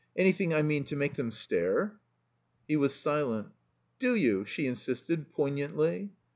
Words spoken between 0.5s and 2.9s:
I mean, to make them stare?" He